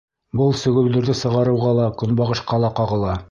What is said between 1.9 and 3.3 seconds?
көнбағышҡа ла ҡағыла.